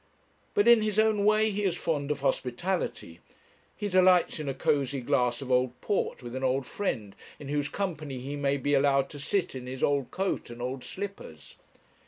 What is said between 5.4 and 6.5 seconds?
of old port with an